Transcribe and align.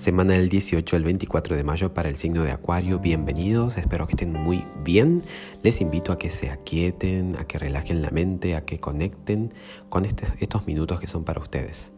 Semana 0.00 0.32
del 0.32 0.48
18 0.48 0.96
al 0.96 1.04
24 1.04 1.56
de 1.56 1.62
mayo 1.62 1.92
para 1.92 2.08
el 2.08 2.16
signo 2.16 2.42
de 2.42 2.52
Acuario. 2.52 3.00
Bienvenidos, 3.00 3.76
espero 3.76 4.06
que 4.06 4.12
estén 4.12 4.32
muy 4.32 4.64
bien. 4.82 5.22
Les 5.62 5.82
invito 5.82 6.10
a 6.10 6.18
que 6.18 6.30
se 6.30 6.48
aquieten, 6.48 7.36
a 7.36 7.44
que 7.44 7.58
relajen 7.58 8.00
la 8.00 8.10
mente, 8.10 8.56
a 8.56 8.64
que 8.64 8.80
conecten 8.80 9.52
con 9.90 10.06
este, 10.06 10.26
estos 10.40 10.66
minutos 10.66 11.00
que 11.00 11.06
son 11.06 11.24
para 11.24 11.38
ustedes. 11.42 11.92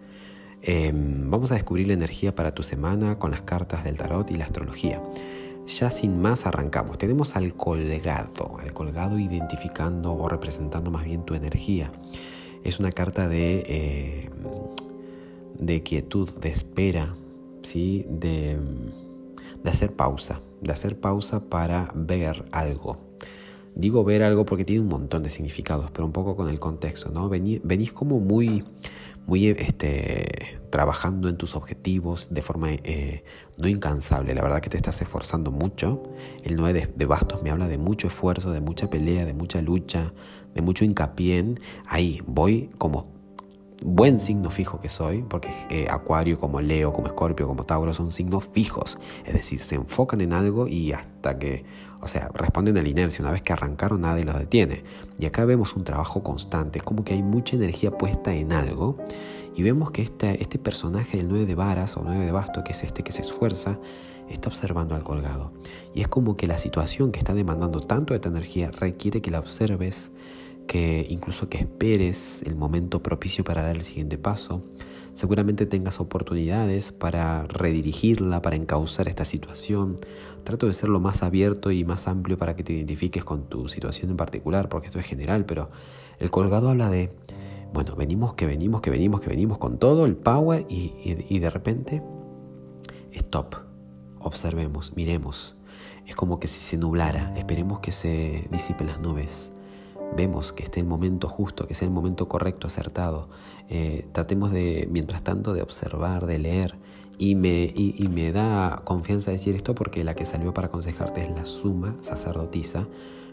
Em, 0.63 1.31
vamos 1.31 1.53
a 1.53 1.55
descubrir 1.55 1.87
la 1.87 1.93
energía 1.93 2.35
para 2.35 2.53
tu 2.53 2.65
semana 2.65 3.21
con 3.21 3.31
las 3.31 3.43
cartas 3.43 3.85
del 3.85 3.97
tarot 3.97 4.29
y 4.33 4.35
la 4.35 4.47
astrología. 4.47 5.01
Ya 5.69 5.89
sin 5.93 6.21
más 6.21 6.45
arrancamos. 6.45 6.99
Tenemos 6.99 7.37
al 7.37 7.55
colgado, 7.55 8.59
al 8.61 8.73
colgado 8.73 9.21
identificando 9.21 10.13
o 10.13 10.29
representando 10.29 10.91
más 10.91 11.05
bien 11.05 11.25
tu 11.25 11.35
energía. 11.35 11.93
Es 12.65 12.79
una 12.79 12.93
carta 12.93 13.29
de, 13.29 13.65
eh, 13.67 14.31
de 15.59 15.83
quietud, 15.83 16.31
de 16.41 16.49
espera, 16.49 17.15
¿sí? 17.63 18.05
de, 18.09 18.59
hacer 19.65 19.93
pausa, 19.95 20.41
de 20.61 20.73
hacer 20.73 20.99
pausa 20.99 21.49
para 21.49 21.91
ver 21.95 22.45
algo. 22.53 22.99
Digo 23.75 24.05
ver 24.05 24.23
algo 24.23 24.45
porque 24.45 24.65
tiene 24.65 24.83
un 24.83 24.89
montón 24.89 25.23
de 25.23 25.31
significados, 25.31 25.91
pero 25.93 26.05
un 26.05 26.13
poco 26.13 26.37
con 26.37 26.49
el 26.49 26.61
contexto, 26.61 27.11
¿no? 27.11 27.29
Venís, 27.29 27.93
como 27.93 28.21
muy, 28.21 28.65
muy 29.27 29.49
este, 29.49 30.61
trabajando 30.69 31.29
en 31.31 31.39
tus 31.39 31.57
objetivos 31.57 32.29
de 32.31 32.43
forma 32.43 32.69
eh, 32.71 33.25
no 33.57 33.69
incansable. 33.69 34.35
La 34.35 34.43
verdad 34.43 34.61
que 34.61 34.69
te 34.69 34.77
estás 34.77 35.01
esforzando 35.01 35.51
mucho. 35.51 36.03
El 36.45 36.57
9 36.57 36.93
de, 36.95 37.07
bastos 37.07 37.43
me 37.43 37.51
habla 37.51 37.67
de 37.67 37.79
mucho 37.79 38.09
esfuerzo, 38.09 38.51
de 38.51 38.61
mucha 38.61 38.91
pelea, 38.91 39.25
de 39.25 39.33
mucha 39.33 39.63
lucha, 39.63 40.13
de 40.55 40.63
mucho 40.63 40.85
hincapié 40.85 41.39
en 41.39 41.61
ahí. 41.87 42.23
Voy 42.27 42.71
como 42.79 43.13
buen 43.85 44.21
signo 44.21 44.51
fijo 44.51 44.81
que 44.81 44.89
soy, 44.89 45.23
porque 45.23 45.51
eh, 45.69 45.87
Acuario 45.91 46.39
como 46.39 46.61
Leo, 46.61 46.93
como 46.93 47.09
Escorpio, 47.09 47.47
como 47.47 47.65
Tauro 47.65 47.93
son 47.95 48.13
signos 48.13 48.47
fijos, 48.47 48.99
es 49.25 49.35
decir, 49.35 49.59
se 49.59 49.75
enfocan 49.75 50.21
en 50.21 50.33
algo 50.33 50.69
y 50.69 50.93
hasta 50.93 51.39
que, 51.39 51.65
o 52.01 52.07
sea, 52.07 52.31
responden 52.35 52.79
a 52.79 52.83
la 52.83 52.89
inercia, 52.89 53.23
una 53.23 53.33
vez 53.33 53.43
que 53.43 53.53
arrancaron 53.53 54.03
nadie 54.03 54.25
los 54.25 54.39
detiene. 54.39 54.85
Y 55.19 55.27
acá 55.27 55.45
vemos 55.45 55.75
un 55.75 55.85
trabajo 55.85 56.23
constante, 56.23 56.79
es 56.79 56.85
como 56.85 57.05
que 57.05 57.15
hay 57.15 57.23
mucha 57.23 57.57
energía 57.57 57.91
puesta 57.91 58.33
en 58.35 58.53
algo 58.53 58.99
y 59.55 59.63
vemos 59.63 59.91
que 59.91 60.03
este, 60.03 60.41
este 60.41 60.59
personaje 60.59 61.19
del 61.19 61.29
9 61.29 61.47
de 61.47 61.55
varas 61.55 61.97
o 61.97 62.03
9 62.05 62.25
de 62.25 62.33
basto, 62.33 62.65
que 62.65 62.73
es 62.73 62.83
este 62.85 63.03
que 63.03 63.13
se 63.13 63.21
esfuerza, 63.21 63.79
está 64.31 64.49
observando 64.49 64.95
al 64.95 65.03
colgado. 65.03 65.53
Y 65.95 66.01
es 66.01 66.09
como 66.09 66.37
que 66.37 66.47
la 66.47 66.57
situación 66.57 67.13
que 67.13 67.19
está 67.19 67.35
demandando 67.35 67.81
tanto 67.81 68.15
de 68.15 68.21
tu 68.21 68.29
energía 68.29 68.71
requiere 68.71 69.21
que 69.21 69.31
la 69.31 69.41
observes 69.41 70.13
que 70.67 71.07
incluso 71.09 71.49
que 71.49 71.59
esperes 71.59 72.43
el 72.43 72.55
momento 72.55 73.03
propicio 73.03 73.45
para 73.45 73.63
dar 73.63 73.77
el 73.77 73.83
siguiente 73.83 74.19
paso. 74.19 74.63
Seguramente 75.15 75.67
tengas 75.67 76.01
oportunidades 76.01 76.93
para 76.93 77.47
redirigirla, 77.47 78.41
para 78.41 78.57
encauzar 78.57 79.09
esta 79.09 79.25
situación. 79.25 79.97
Trato 80.45 80.67
de 80.67 80.75
ser 80.75 80.89
lo 80.89 81.01
más 81.01 81.23
abierto 81.23 81.71
y 81.71 81.85
más 81.85 82.09
amplio 82.09 82.39
para 82.39 82.57
que 82.57 82.65
te 82.65 82.73
identifiques 82.73 83.25
con 83.25 83.49
tu 83.49 83.69
situación 83.69 84.11
en 84.11 84.17
particular, 84.17 84.69
porque 84.69 84.87
esto 84.87 84.99
es 84.99 85.07
general, 85.07 85.45
pero 85.45 85.71
el 86.19 86.31
colgado 86.31 86.71
habla 86.71 86.89
de, 86.89 87.13
bueno, 87.75 87.95
venimos, 87.95 88.35
que 88.35 88.47
venimos, 88.47 88.81
que 88.81 88.91
venimos, 88.91 89.21
que 89.21 89.29
venimos 89.29 89.59
con 89.59 89.79
todo, 89.79 90.07
el 90.07 90.17
power, 90.17 90.65
y, 90.71 90.95
y 91.05 91.39
de 91.39 91.51
repente, 91.51 92.03
stop, 93.13 93.55
observemos, 94.19 94.97
miremos. 94.97 95.57
Es 96.07 96.17
como 96.17 96.41
que 96.41 96.49
si 96.49 96.59
se 96.59 96.79
nublara, 96.79 97.35
esperemos 97.37 97.81
que 97.81 97.93
se 97.93 98.49
disipen 98.51 98.87
las 98.87 98.99
nubes 98.99 99.53
vemos 100.17 100.53
que 100.53 100.63
esté 100.63 100.81
el 100.81 100.87
momento 100.87 101.29
justo, 101.29 101.67
que 101.67 101.75
sea 101.75 101.87
el 101.87 101.95
momento 101.95 102.29
correcto, 102.29 102.67
acertado. 102.67 103.29
Eh, 103.69 104.07
tratemos 104.13 104.53
de, 104.53 104.89
mientras 104.91 105.23
tanto, 105.23 105.55
de 105.55 105.63
observar, 105.63 106.27
de 106.27 106.39
leer. 106.39 106.77
Y 107.19 107.35
me, 107.35 107.73
y, 107.75 108.09
me 108.11 108.33
da 108.33 108.83
confianza 108.85 109.31
decir 109.31 109.55
esto 109.55 109.75
porque 109.75 110.03
la 110.03 110.15
que 110.15 110.25
salió 110.25 110.53
para 110.53 110.69
aconsejarte 110.69 111.23
es 111.23 111.31
la 111.31 111.45
suma 111.45 111.97
sacerdotisa, 112.01 112.89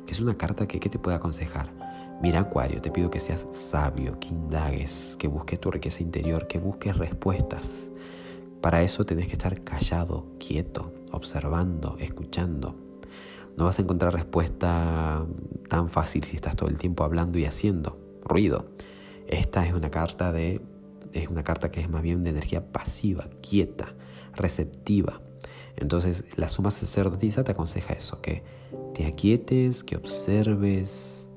que 0.05 0.13
es 0.13 0.19
una 0.19 0.37
carta 0.37 0.67
que 0.67 0.79
¿qué 0.79 0.89
te 0.89 0.99
puede 0.99 1.17
aconsejar. 1.17 1.71
Mira 2.21 2.41
Acuario, 2.41 2.81
te 2.81 2.91
pido 2.91 3.09
que 3.09 3.19
seas 3.19 3.47
sabio, 3.51 4.19
que 4.19 4.27
indagues, 4.27 5.15
que 5.17 5.27
busques 5.27 5.59
tu 5.59 5.71
riqueza 5.71 6.03
interior, 6.03 6.47
que 6.47 6.59
busques 6.59 6.97
respuestas. 6.97 7.89
Para 8.61 8.81
eso 8.83 9.05
tenés 9.05 9.27
que 9.27 9.33
estar 9.33 9.63
callado, 9.63 10.25
quieto, 10.37 10.91
observando, 11.11 11.95
escuchando, 11.99 12.75
no 13.59 13.65
vas 13.65 13.77
a 13.77 13.81
encontrar 13.81 14.13
respuesta 14.13 15.25
tan 15.67 15.89
fácil 15.89 16.23
si 16.23 16.37
estás 16.37 16.55
todo 16.55 16.69
el 16.69 16.79
tiempo 16.79 17.03
hablando 17.03 17.37
y 17.37 17.45
haciendo 17.45 17.99
ruido. 18.23 18.69
Esta 19.27 19.67
es 19.67 19.73
una 19.73 19.91
carta 19.91 20.31
de 20.31 20.61
es 21.11 21.27
una 21.27 21.43
carta 21.43 21.69
que 21.69 21.81
es 21.81 21.89
más 21.89 22.01
bien 22.01 22.23
de 22.23 22.29
energía 22.29 22.71
pasiva, 22.71 23.27
quieta, 23.41 23.93
receptiva. 24.33 25.21
Entonces, 25.75 26.23
la 26.35 26.47
suma 26.47 26.71
sacerdotisa 26.71 27.43
te 27.43 27.51
aconseja 27.51 27.93
eso, 27.93 28.21
que 28.21 28.43
te 28.93 29.05
aquietes, 29.05 29.83
que 29.83 29.97
observes, 29.97 31.27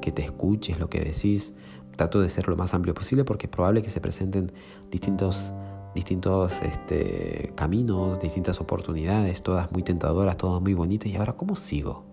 que 0.00 0.12
te 0.12 0.22
escuches 0.22 0.78
lo 0.78 0.88
que 0.88 1.00
decís. 1.00 1.52
Trato 1.96 2.20
de 2.20 2.28
ser 2.28 2.46
lo 2.46 2.56
más 2.56 2.74
amplio 2.74 2.94
posible 2.94 3.24
porque 3.24 3.46
es 3.46 3.50
probable 3.50 3.82
que 3.82 3.88
se 3.88 4.00
presenten 4.00 4.52
distintos 4.90 5.52
distintos 5.94 6.62
este, 6.62 7.52
caminos, 7.54 8.20
distintas 8.20 8.60
oportunidades, 8.60 9.42
todas 9.42 9.70
muy 9.72 9.82
tentadoras, 9.82 10.36
todas 10.36 10.60
muy 10.60 10.74
bonitas. 10.74 11.08
¿Y 11.10 11.16
ahora 11.16 11.34
cómo 11.34 11.56
sigo? 11.56 12.04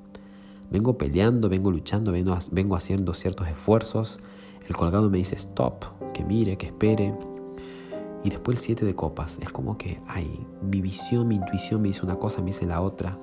Vengo 0.69 0.97
peleando, 0.97 1.49
vengo 1.49 1.71
luchando, 1.71 2.11
vengo, 2.11 2.37
vengo 2.51 2.75
haciendo 2.75 3.13
ciertos 3.13 3.47
esfuerzos. 3.47 4.19
El 4.67 4.75
colgado 4.75 5.09
me 5.09 5.17
dice 5.17 5.35
stop, 5.35 5.85
que 6.13 6.23
mire, 6.23 6.57
que 6.57 6.67
espere. 6.67 7.15
Y 8.23 8.29
después 8.29 8.57
el 8.57 8.63
7 8.63 8.85
de 8.85 8.95
copas. 8.95 9.39
Es 9.41 9.49
como 9.49 9.77
que, 9.77 9.99
ay, 10.07 10.45
mi 10.61 10.81
visión, 10.81 11.27
mi 11.27 11.35
intuición 11.35 11.81
me 11.81 11.87
dice 11.87 12.05
una 12.05 12.17
cosa, 12.17 12.41
me 12.41 12.47
dice 12.47 12.65
la 12.65 12.81
otra. 12.81 13.17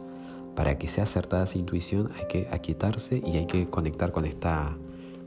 Para 0.55 0.79
que 0.79 0.89
sea 0.89 1.05
acertada 1.05 1.45
esa 1.45 1.59
intuición 1.59 2.11
hay 2.19 2.27
que 2.29 2.49
aquietarse 2.51 3.23
y 3.25 3.37
hay 3.37 3.47
que 3.47 3.69
conectar 3.69 4.11
con 4.11 4.25
esta, 4.25 4.75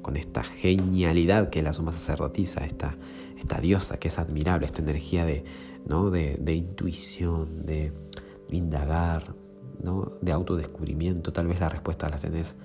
con 0.10 0.18
esta 0.18 0.42
genialidad 0.42 1.52
que 1.52 1.62
la 1.62 1.72
suma 1.72 1.92
sacerdotisa, 1.92 2.66
esta, 2.66 2.98
esta 3.38 3.62
diosa 3.62 4.00
que 4.00 4.08
es 4.08 4.18
admirable, 4.18 4.66
esta 4.66 4.82
energía 4.82 5.24
de, 5.24 5.44
¿no? 5.86 6.10
de, 6.10 6.56
intuición, 6.56 7.64
de 7.64 7.94
indagar, 8.50 9.36
¿no? 9.84 10.14
de 10.20 10.32
autodescubrimiento. 10.32 11.32
Tal 11.32 11.46
vez 11.46 11.60
la 11.60 11.70
respuesta 11.70 12.10
la 12.10 12.18
tenés 12.18 12.56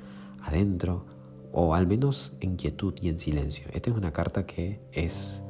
adentro 0.40 1.04
o 1.52 1.74
al 1.74 1.86
menos 1.86 2.32
en 2.40 2.56
quietud 2.56 2.94
y 3.02 3.10
en 3.10 3.18
silencio. 3.18 3.66
Esta 3.74 3.90
es 3.90 3.96
una 3.98 4.14
carta 4.14 4.46
que 4.46 4.80
es, 4.92 5.42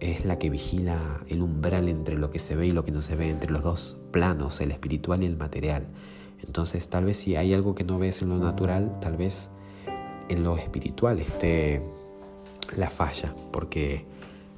es 0.00 0.26
la 0.26 0.38
que 0.38 0.50
vigila 0.50 1.24
el 1.28 1.40
umbral 1.40 1.88
entre 1.88 2.18
lo 2.18 2.30
que 2.30 2.40
se 2.40 2.56
ve 2.56 2.66
y 2.66 2.72
lo 2.72 2.84
que 2.84 2.90
no 2.90 3.00
se 3.00 3.16
ve, 3.16 3.30
entre 3.30 3.50
los 3.50 3.62
dos 3.62 3.96
planos, 4.10 4.60
el 4.60 4.70
espiritual 4.70 5.22
y 5.22 5.26
el 5.26 5.38
material. 5.38 5.86
Entonces 6.44 6.90
tal 6.90 7.06
vez 7.06 7.16
si 7.16 7.36
hay 7.36 7.54
algo 7.54 7.74
que 7.74 7.84
no 7.84 7.98
ves 7.98 8.20
en 8.20 8.28
lo 8.28 8.36
natural, 8.36 8.98
tal 9.00 9.16
vez 9.16 9.50
en 10.30 10.44
lo 10.44 10.56
espiritual 10.56 11.18
esté 11.18 11.82
la 12.76 12.88
falla, 12.88 13.34
porque 13.52 14.06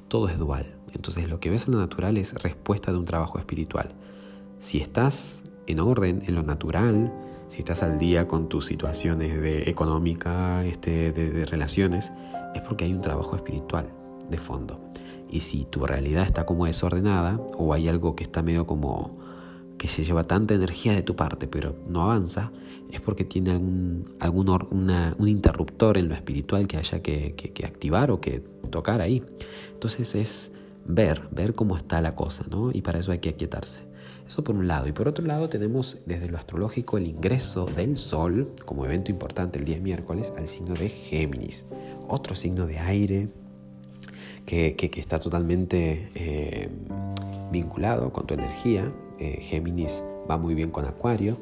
todo 0.07 0.29
es 0.29 0.37
dual. 0.37 0.65
Entonces 0.93 1.27
lo 1.27 1.39
que 1.39 1.49
ves 1.49 1.65
en 1.65 1.73
lo 1.73 1.79
natural 1.79 2.17
es 2.17 2.35
respuesta 2.35 2.91
de 2.91 2.99
un 2.99 3.05
trabajo 3.05 3.39
espiritual. 3.39 3.89
Si 4.59 4.77
estás 4.77 5.41
en 5.65 5.79
orden 5.79 6.23
en 6.27 6.35
lo 6.35 6.43
natural, 6.43 7.11
si 7.49 7.59
estás 7.59 7.83
al 7.83 7.97
día 7.97 8.27
con 8.27 8.49
tus 8.49 8.67
situaciones 8.67 9.41
de 9.41 9.69
económica, 9.69 10.63
este, 10.65 11.11
de, 11.11 11.45
relaciones, 11.45 12.11
es 12.53 12.61
porque 12.61 12.85
hay 12.85 12.93
un 12.93 13.01
trabajo 13.01 13.35
espiritual 13.35 13.89
de 14.29 14.37
fondo. 14.37 14.79
Y 15.29 15.39
si 15.39 15.65
tu 15.65 15.85
realidad 15.87 16.25
está 16.25 16.45
como 16.45 16.67
desordenada 16.67 17.39
o 17.57 17.73
hay 17.73 17.89
algo 17.89 18.15
que 18.15 18.23
está 18.23 18.43
medio 18.43 18.67
como 18.67 19.17
que 19.77 19.87
se 19.87 20.03
lleva 20.03 20.23
tanta 20.23 20.53
energía 20.53 20.93
de 20.93 21.01
tu 21.01 21.15
parte 21.15 21.47
pero 21.47 21.75
no 21.87 22.03
avanza, 22.03 22.51
es 22.91 23.01
porque 23.01 23.23
tiene 23.23 23.51
algún, 23.51 24.15
algún 24.19 24.49
un 25.17 25.27
interruptor 25.27 25.97
en 25.97 26.09
lo 26.09 26.15
espiritual 26.15 26.67
que 26.67 26.77
haya 26.77 27.01
que, 27.01 27.33
que, 27.35 27.65
activar 27.65 28.11
o 28.11 28.21
que 28.21 28.43
tocar 28.69 29.01
ahí. 29.01 29.23
Entonces 29.73 30.13
es 30.15 30.51
ver, 30.85 31.27
ver 31.31 31.55
cómo 31.55 31.75
está 31.75 32.01
la 32.01 32.15
cosa, 32.15 32.45
¿no? 32.49 32.71
Y 32.71 32.81
para 32.81 32.99
eso 32.99 33.11
hay 33.11 33.19
que 33.19 33.29
aquietarse. 33.29 33.83
Eso 34.27 34.43
por 34.43 34.55
un 34.55 34.67
lado. 34.67 34.87
Y 34.87 34.91
por 34.91 35.07
otro 35.07 35.25
lado 35.25 35.49
tenemos 35.49 35.99
desde 36.05 36.29
lo 36.29 36.37
astrológico 36.37 36.97
el 36.97 37.07
ingreso 37.07 37.65
del 37.65 37.97
Sol 37.97 38.51
como 38.65 38.85
evento 38.85 39.11
importante 39.11 39.59
el 39.59 39.65
día 39.65 39.79
miércoles 39.79 40.33
al 40.37 40.47
signo 40.47 40.75
de 40.75 40.89
Géminis. 40.89 41.65
Otro 42.07 42.35
signo 42.35 42.67
de 42.67 42.79
aire 42.79 43.29
que, 44.45 44.75
que, 44.75 44.99
está 44.99 45.19
totalmente 45.19 46.11
eh, 46.15 46.69
vinculado 47.51 48.13
con 48.13 48.27
tu 48.27 48.33
energía. 48.33 48.91
Eh, 49.19 49.39
Géminis 49.41 50.03
va 50.29 50.37
muy 50.37 50.55
bien 50.55 50.71
con 50.71 50.85
Acuario. 50.85 51.37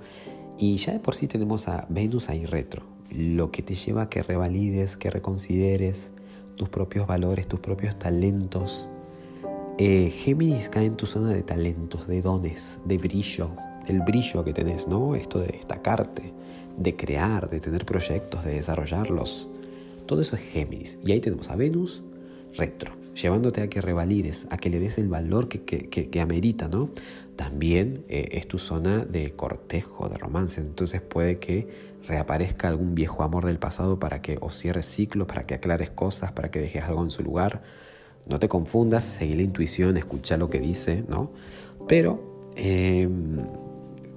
Y 0.57 0.77
ya 0.77 0.93
de 0.93 0.99
por 0.99 1.15
sí 1.15 1.27
tenemos 1.27 1.67
a 1.67 1.85
Venus 1.89 2.29
ahí 2.29 2.45
retro, 2.45 2.83
lo 3.09 3.51
que 3.51 3.61
te 3.63 3.73
lleva 3.73 4.03
a 4.03 4.09
que 4.09 4.21
revalides, 4.21 4.97
que 4.97 5.09
reconsideres 5.09 6.11
tus 6.55 6.69
propios 6.69 7.07
valores, 7.07 7.47
tus 7.47 7.59
propios 7.59 7.97
talentos. 7.97 8.89
Eh, 9.77 10.11
Géminis 10.11 10.69
cae 10.69 10.85
en 10.85 10.95
tu 10.95 11.05
zona 11.05 11.29
de 11.29 11.41
talentos, 11.41 12.07
de 12.07 12.21
dones, 12.21 12.79
de 12.85 12.97
brillo, 12.97 13.51
el 13.87 14.01
brillo 14.01 14.43
que 14.43 14.53
tenés, 14.53 14.87
¿no? 14.87 15.15
Esto 15.15 15.39
de 15.39 15.47
destacarte, 15.47 16.31
de 16.77 16.95
crear, 16.95 17.49
de 17.49 17.59
tener 17.59 17.85
proyectos, 17.85 18.45
de 18.45 18.53
desarrollarlos, 18.55 19.49
Todo 20.05 20.21
eso 20.21 20.35
es 20.35 20.41
Géminis. 20.41 20.99
Y 21.05 21.13
ahí 21.13 21.21
tenemos 21.21 21.49
a 21.49 21.55
Venus 21.55 22.03
retro, 22.55 22.91
llevándote 23.21 23.61
a 23.61 23.69
que 23.69 23.81
revalides, 23.81 24.47
a 24.49 24.57
que 24.57 24.69
le 24.69 24.79
des 24.79 24.97
el 24.97 25.07
valor 25.07 25.47
que, 25.47 25.61
que, 25.63 26.21
amerita, 26.21 26.67
¿no? 26.67 26.89
También 27.35 28.03
eh, 28.09 28.29
es 28.33 28.47
tu 28.47 28.57
zona 28.59 29.05
de 29.05 29.31
cortejo, 29.31 30.09
de 30.09 30.17
romance. 30.17 30.61
Entonces 30.61 31.01
puede 31.01 31.39
que 31.39 31.67
reaparezca 32.07 32.67
algún 32.67 32.95
viejo 32.95 33.23
amor 33.23 33.45
del 33.45 33.59
pasado 33.59 33.99
para 33.99 34.21
que 34.21 34.37
o 34.41 34.49
cierres 34.49 34.85
ciclos, 34.85 35.27
para 35.27 35.45
que 35.45 35.55
aclares 35.55 35.89
cosas, 35.89 36.31
para 36.31 36.51
que 36.51 36.59
dejes 36.59 36.83
algo 36.83 37.03
en 37.03 37.11
su 37.11 37.23
lugar. 37.23 37.61
No 38.27 38.39
te 38.39 38.47
confundas, 38.47 39.03
seguí 39.03 39.35
la 39.35 39.43
intuición, 39.43 39.97
escucha 39.97 40.37
lo 40.37 40.49
que 40.49 40.59
dice, 40.59 41.03
¿no? 41.07 41.31
Pero 41.87 42.51
em, 42.55 43.37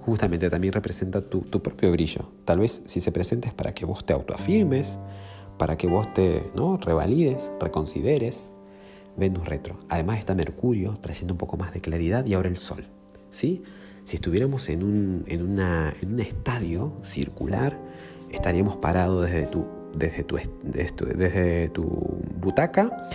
justamente 0.00 0.50
también 0.50 0.72
representa 0.72 1.22
tu, 1.22 1.42
propio 1.42 1.90
brillo. 1.90 2.28
Tal 2.44 2.58
vez 2.58 2.82
si 2.86 3.00
se 3.00 3.12
presenta 3.12 3.48
es 3.48 3.54
para 3.54 3.74
que 3.74 3.86
vos 3.86 4.04
te 4.04 4.12
autoafirmes, 4.12 4.98
para 5.58 5.76
que 5.76 5.86
vos 5.86 6.12
te 6.12 6.42
¿no? 6.54 6.76
revalides, 6.76 7.52
reconsideres. 7.60 8.53
Venus 9.16 9.46
retro. 9.46 9.78
Además 9.88 10.18
está 10.18 10.34
Mercurio 10.34 10.98
trayendo 11.00 11.34
un 11.34 11.38
poco 11.38 11.56
más 11.56 11.72
de 11.72 11.80
claridad 11.80 12.26
y 12.26 12.34
ahora 12.34 12.48
el 12.48 12.56
Sol. 12.56 12.84
¿sí? 13.30 13.62
Si 14.04 14.16
estuviéramos 14.16 14.68
en 14.68 14.82
un, 14.82 15.24
en, 15.26 15.42
una, 15.42 15.94
en 16.00 16.14
un 16.14 16.20
estadio 16.20 16.92
circular, 17.02 17.78
estaríamos 18.30 18.76
parados 18.76 19.26
desde 19.26 19.46
tu, 19.46 19.66
desde, 19.96 20.24
tu, 20.24 20.36
desde 21.06 21.68
tu 21.68 21.84
butaca 22.40 23.08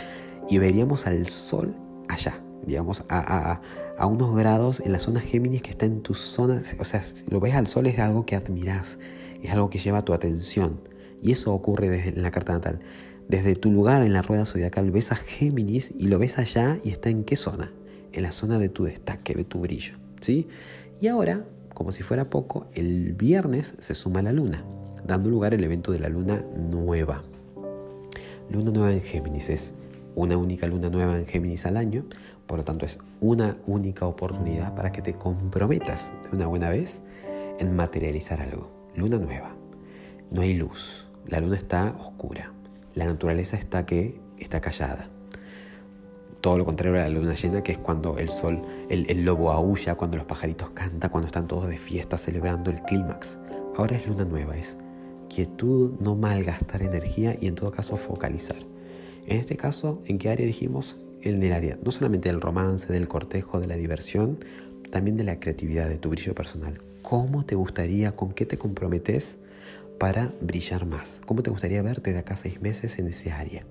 y 0.49 0.57
veríamos 0.57 1.05
al 1.05 1.27
Sol 1.27 1.75
allá, 2.07 2.41
digamos, 2.65 3.03
a, 3.09 3.61
a, 3.97 4.05
unos 4.05 4.35
grados 4.35 4.79
en 4.79 4.91
la 4.91 4.99
zona 4.99 5.19
Géminis 5.19 5.61
que 5.61 5.69
está 5.69 5.85
en 5.85 6.01
tu 6.01 6.15
zona, 6.15 6.61
o 6.79 6.85
sea, 6.85 7.03
si 7.03 7.25
lo 7.29 7.39
ves 7.39 7.53
al 7.53 7.67
Sol 7.67 7.85
es 7.85 7.99
algo 7.99 8.25
que 8.25 8.35
admiras, 8.35 8.97
es 9.43 9.51
algo 9.51 9.69
que 9.69 9.77
lleva 9.77 10.01
tu 10.03 10.13
atención. 10.13 10.81
Y 11.21 11.33
eso 11.33 11.53
ocurre 11.53 11.89
desde 11.89 12.09
en 12.09 12.23
la 12.23 12.31
carta 12.31 12.53
natal. 12.53 12.79
Desde 13.29 13.55
tu 13.55 13.71
lugar 13.71 14.01
en 14.01 14.11
la 14.11 14.23
rueda 14.23 14.43
zodiacal 14.43 14.89
ves 14.89 15.11
a 15.11 15.15
Géminis 15.15 15.93
y 15.95 16.07
lo 16.07 16.17
ves 16.17 16.39
allá 16.39 16.79
y 16.83 16.89
está 16.89 17.11
en 17.11 17.23
qué 17.23 17.35
zona? 17.35 17.71
En 18.11 18.23
la 18.23 18.31
zona 18.31 18.57
de 18.57 18.69
tu 18.69 18.85
destaque, 18.85 19.35
de 19.35 19.43
tu 19.43 19.59
brillo. 19.59 19.93
¿sí? 20.19 20.47
Y 20.99 21.09
ahora, 21.09 21.45
como 21.75 21.91
si 21.91 22.01
fuera 22.01 22.31
poco, 22.31 22.65
el 22.73 23.13
viernes 23.13 23.75
se 23.77 23.93
suma 23.93 24.23
la 24.23 24.33
luna, 24.33 24.63
dando 25.05 25.29
lugar 25.29 25.53
al 25.53 25.63
evento 25.63 25.91
de 25.91 25.99
la 25.99 26.09
luna 26.09 26.43
nueva. 26.57 27.21
Luna 28.49 28.71
nueva 28.71 28.93
en 28.93 29.01
Géminis 29.01 29.49
es 29.49 29.73
una 30.15 30.35
única 30.35 30.65
luna 30.65 30.89
nueva 30.89 31.15
en 31.15 31.27
Géminis 31.27 31.67
al 31.67 31.77
año, 31.77 32.05
por 32.47 32.57
lo 32.57 32.65
tanto 32.65 32.87
es 32.87 32.97
una 33.21 33.57
única 33.67 34.07
oportunidad 34.07 34.73
para 34.73 34.91
que 34.91 35.03
te 35.03 35.13
comprometas 35.13 36.13
de 36.23 36.35
una 36.35 36.47
buena 36.47 36.71
vez 36.71 37.03
en 37.59 37.75
materializar 37.75 38.41
algo. 38.41 38.71
Luna 38.95 39.19
nueva. 39.19 39.55
No 40.31 40.41
hay 40.41 40.55
luz, 40.55 41.05
la 41.27 41.39
luna 41.39 41.57
está 41.57 41.95
oscura, 41.99 42.51
la 42.99 43.05
naturaleza 43.05 43.57
está 43.57 43.85
que 43.85 44.19
está 44.37 44.61
callada 44.61 45.09
todo 46.41 46.57
lo 46.57 46.65
contrario 46.65 46.99
a 46.99 47.03
la 47.03 47.09
luna 47.09 47.33
llena, 47.33 47.61
que 47.63 47.73
es 47.73 47.77
cuando 47.77 48.17
el 48.17 48.29
sol, 48.29 48.61
el, 48.89 49.25
lobo 49.25 49.51
aúlla, 49.51 49.95
cuando 49.95 50.17
los 50.17 50.25
pajaritos 50.25 50.69
cantan, 50.71 51.09
cuando 51.09 51.27
están 51.27 51.47
todos 51.47 51.67
de 51.67 51.77
fiesta 51.77 52.17
celebrando 52.17 52.71
el 52.71 52.81
clímax. 52.83 53.39
Ahora 53.75 53.97
es 53.97 54.07
luna 54.07 54.25
nueva, 54.25 54.57
es 54.57 54.77
quietud, 55.27 55.93
no 55.99 56.15
malgastar 56.15 56.81
energía 56.81 57.37
y 57.39 57.47
en 57.47 57.55
todo 57.55 57.71
caso 57.71 57.97
focalizar. 57.97 58.57
En 59.25 59.37
este 59.37 59.57
caso, 59.57 60.01
¿en 60.05 60.17
qué 60.17 60.29
área 60.29 60.45
dijimos? 60.45 60.97
En 61.21 61.43
el 61.43 61.53
área 61.53 61.77
no 61.83 61.91
solamente 61.91 62.29
del 62.29 62.41
romance, 62.41 62.91
del 62.91 63.07
cortejo, 63.07 63.59
de 63.59 63.67
la 63.67 63.75
diversión, 63.75 64.39
también 64.89 65.17
de 65.17 65.25
la 65.25 65.39
creatividad, 65.39 65.89
de 65.89 65.97
tu 65.97 66.09
brillo 66.09 66.33
personal. 66.33 66.75
¿Cómo 67.01 67.45
te 67.45 67.55
gustaría, 67.55 68.11
con 68.13 68.31
qué 68.31 68.45
te 68.45 68.57
comprometes 68.57 69.37
para 69.99 70.33
brillar 70.41 70.85
más? 70.85 71.21
¿Cómo 71.25 71.43
te 71.43 71.51
gustaría 71.51 71.81
verte 71.81 72.13
de 72.13 72.19
acá 72.19 72.37
seis 72.37 72.61
meses 72.61 72.97
en 72.97 73.07
ese 73.07 73.31
área? 73.31 73.65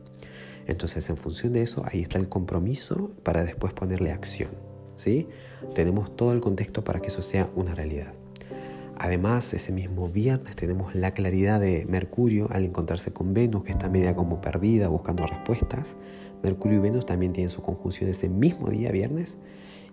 Entonces, 0.67 1.09
en 1.09 1.17
función 1.17 1.55
de 1.55 1.63
eso, 1.63 1.83
ahí 1.91 2.03
está 2.03 2.19
el 2.19 2.29
compromiso 2.29 3.11
para 3.23 3.43
después 3.43 3.73
ponerle 3.73 4.13
acción. 4.13 4.51
¿sí? 4.97 5.27
Tenemos 5.75 6.15
todo 6.15 6.33
el 6.33 6.41
contexto 6.41 6.85
para 6.85 7.01
que 7.01 7.09
eso 7.09 7.23
sea 7.23 7.49
una 7.57 7.75
realidad. 7.75 8.13
Además, 8.99 9.55
ese 9.55 9.73
mismo 9.73 10.09
viernes 10.09 10.57
tenemos 10.57 10.95
la 10.95 11.13
claridad 11.13 11.61
de 11.61 11.87
Mercurio 11.89 12.49
al 12.51 12.65
encontrarse 12.65 13.13
con 13.13 13.33
Venus, 13.33 13.63
que 13.63 13.71
está 13.71 13.89
media 13.89 14.15
como 14.15 14.41
perdida, 14.41 14.89
buscando 14.89 15.27
respuestas. 15.27 15.97
Mercurio 16.43 16.79
y 16.79 16.81
Venus 16.81 17.07
también 17.07 17.33
tienen 17.33 17.51
su 17.51 17.63
conjunción 17.63 18.11
ese 18.11 18.29
mismo 18.29 18.69
día 18.69 18.91
viernes. 18.91 19.39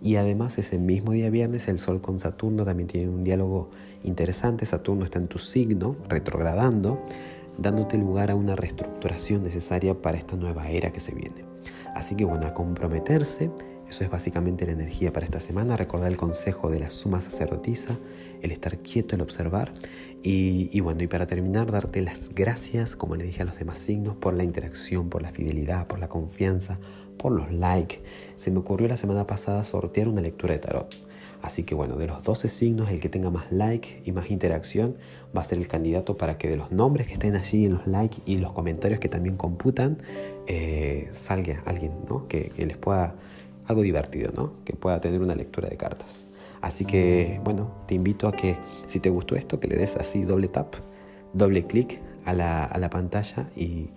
Y 0.02 0.18
además 0.18 0.58
ese 0.58 0.78
mismo 0.78 1.14
día 1.14 1.30
viernes 1.30 1.68
el 1.68 1.80
Sol 1.80 2.02
con 2.02 2.20
Saturno 2.20 2.66
también 2.66 2.88
tiene 2.88 3.10
un 3.10 3.24
diálogo 3.24 3.70
interesante. 4.04 4.66
Saturno 4.66 5.06
está 5.06 5.20
en 5.20 5.28
tu 5.28 5.40
signo, 5.40 5.96
retrogradando 6.08 7.00
dándote 7.58 7.98
lugar 7.98 8.32
a 8.32 8.36
una 8.36 8.56
reestructuración 8.56 9.44
necesaria 9.44 10.02
para 10.02 10.18
esta 10.18 10.36
nueva 10.36 10.70
era 10.70 10.92
que 10.92 11.00
se 11.00 11.14
viene. 11.14 11.46
Así 11.96 12.16
que 12.16 12.26
bueno, 12.26 12.46
a 12.46 12.54
comprometerse, 12.54 13.52
eso 13.88 14.04
es 14.04 14.10
básicamente 14.10 14.66
la 14.66 14.74
energía 14.74 15.14
para 15.14 15.26
esta 15.26 15.40
semana, 15.40 15.78
recordar 15.78 16.12
el 16.12 16.18
consejo 16.18 16.70
de 16.70 16.80
la 16.80 16.90
suma 16.90 17.22
sacerdotisa, 17.22 17.98
el 18.42 18.52
estar 18.52 18.80
quieto, 18.80 19.16
el 19.16 19.22
observar. 19.22 19.74
Y, 20.22 20.70
y, 20.74 20.82
bueno, 20.82 21.04
y 21.04 21.08
para 21.08 21.28
terminar, 21.28 21.72
darte 21.72 22.02
las 22.02 22.30
gracias, 22.34 22.96
como 22.96 23.16
le 23.16 23.24
dije 23.24 23.44
a 23.44 23.46
los 23.46 23.58
demás 23.58 23.78
signos, 23.78 24.16
por 24.16 24.34
la 24.34 24.44
interacción, 24.44 25.10
por 25.10 25.22
la 25.22 25.32
fidelidad, 25.32 25.88
por 25.88 26.00
la 26.00 26.10
confianza, 26.10 26.80
por 27.18 27.32
los 27.32 27.52
likes. 27.52 28.02
Se 28.36 28.52
me 28.52 28.60
ocurrió 28.60 28.88
la 28.88 28.98
semana 28.98 29.28
pasada 29.28 29.64
sortear 29.64 30.08
una 30.08 30.22
lectura 30.22 30.54
de 30.54 30.60
tarot. 30.60 31.06
Así 31.42 31.64
que 31.64 31.76
bueno, 31.76 31.96
de 31.98 32.08
los 32.08 32.24
12 32.24 32.48
signos, 32.48 32.90
el 32.90 33.00
que 33.00 33.08
tenga 33.08 33.30
más 33.30 33.52
like 33.52 34.02
y 34.04 34.12
más 34.12 34.32
interacción 34.32 34.96
va 35.36 35.42
a 35.42 35.44
ser 35.44 35.60
el 35.60 35.68
candidato 35.68 36.18
para 36.18 36.38
que 36.38 36.48
de 36.48 36.58
los 36.58 36.72
nombres 36.72 37.06
que 37.06 37.14
estén 37.14 37.36
allí 37.36 37.66
en 37.66 37.74
los 37.74 37.86
likes 37.86 38.18
y 38.26 38.38
los 38.38 38.52
comentarios 38.52 39.00
que 39.00 39.10
también 39.10 39.38
computan, 39.38 39.98
eh, 40.48 41.08
salga 41.12 41.62
alguien 41.66 41.92
¿no? 42.10 42.28
que, 42.28 42.50
que, 42.50 42.66
les 42.66 42.78
pueda, 42.78 43.16
algo 43.68 43.84
divertido, 43.84 44.32
¿no? 44.36 44.54
que 44.64 44.74
pueda 44.74 45.00
tener 45.02 45.22
una 45.22 45.36
lectura 45.36 45.70
de 45.70 45.78
cartas. 45.78 46.26
Así 46.62 46.84
que 46.84 47.40
bueno, 47.44 47.72
te 47.86 47.94
invito 47.94 48.28
a 48.28 48.32
que 48.32 48.58
si 48.88 49.00
te 49.00 49.12
gustó 49.12 49.36
esto, 49.36 49.60
que 49.60 49.68
le 49.68 49.76
des 49.76 49.98
así 49.98 50.24
doble 50.24 50.48
tap, 50.48 50.74
doble 51.34 51.68
clic 51.68 52.02
a 52.26 52.34
la, 52.34 52.64
a 52.64 52.80
la 52.80 52.90
pantalla 52.90 53.52
y 53.56 53.90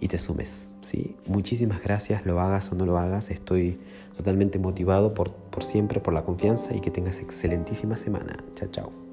y 0.00 0.08
te 0.08 0.18
sumes. 0.18 0.68
¿sí? 0.80 1.16
Muchísimas 1.26 1.82
gracias, 1.82 2.26
lo 2.26 2.40
hagas 2.40 2.70
o 2.72 2.74
no 2.74 2.86
lo 2.86 2.98
hagas. 2.98 3.30
Estoy 3.30 3.78
totalmente 4.16 4.58
motivado 4.58 5.14
por, 5.14 5.32
por 5.32 5.64
siempre, 5.64 6.00
por 6.00 6.14
la 6.14 6.24
confianza 6.24 6.74
y 6.74 6.80
que 6.80 6.90
tengas 6.90 7.18
excelentísima 7.18 7.96
semana. 7.96 8.36
Chao, 8.54 8.68
chao. 8.70 9.05